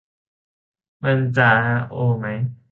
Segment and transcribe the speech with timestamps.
[1.03, 1.49] มันจะ
[1.89, 2.27] โอไหม